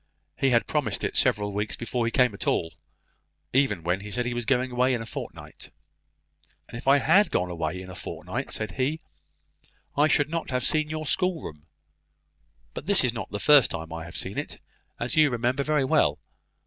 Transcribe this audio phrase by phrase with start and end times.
[0.35, 2.73] He had promised it several weeks before he came at all;
[3.53, 5.69] even when he said he was going away in a fortnight.
[6.67, 8.99] "And if I had gone away in a fortnight," said he,
[9.95, 11.67] "I should not have seen your schoolroom.
[12.73, 14.57] But this is not the first time I have seen it,
[14.99, 16.17] as you remember very well.